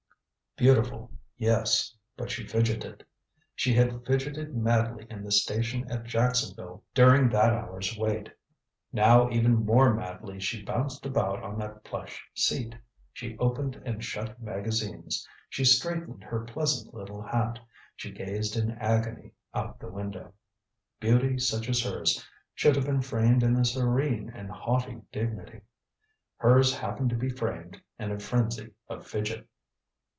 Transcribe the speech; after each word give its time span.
Beautiful, 0.57 1.09
yes 1.37 1.95
but 2.15 2.29
she 2.29 2.45
fidgeted. 2.45 3.03
She 3.55 3.73
had 3.73 4.05
fidgeted 4.05 4.55
madly 4.55 5.07
in 5.09 5.23
the 5.23 5.31
station 5.31 5.89
at 5.89 6.03
Jacksonville 6.03 6.83
during 6.93 7.29
that 7.29 7.51
hour's 7.51 7.97
wait; 7.97 8.29
now 8.93 9.27
even 9.31 9.65
more 9.65 9.91
madly 9.93 10.39
she 10.39 10.61
bounced 10.63 11.03
about 11.05 11.41
on 11.41 11.57
that 11.57 11.83
plush 11.85 12.23
seat. 12.35 12.75
She 13.13 13.35
opened 13.39 13.81
and 13.85 14.03
shut 14.03 14.39
magazines, 14.41 15.25
she 15.49 15.63
straightened 15.65 16.21
her 16.25 16.41
pleasant 16.41 16.93
little 16.93 17.21
hat, 17.23 17.57
she 17.95 18.11
gazed 18.11 18.55
in 18.57 18.71
agony 18.73 19.31
out 19.55 19.79
the 19.79 19.89
window. 19.89 20.31
Beauty 20.99 21.39
such 21.39 21.69
as 21.69 21.81
hers 21.81 22.23
should 22.53 22.75
have 22.75 22.85
been 22.85 23.01
framed 23.01 23.41
in 23.41 23.55
a 23.55 23.63
serene 23.65 24.29
and 24.29 24.51
haughty 24.51 24.99
dignity. 25.13 25.61
Hers 26.37 26.77
happened 26.77 27.09
to 27.09 27.15
be 27.15 27.29
framed 27.29 27.81
in 27.97 28.11
a 28.11 28.19
frenzy 28.19 28.73
of 28.89 29.07
fidget. 29.07 29.47